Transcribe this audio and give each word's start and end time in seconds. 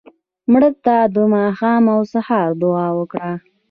مړه 0.51 0.69
ته 0.85 0.95
د 1.15 1.17
ماښام 1.35 1.83
او 1.93 2.01
سهار 2.13 2.49
دعا 2.61 2.87
وکړه 2.99 3.31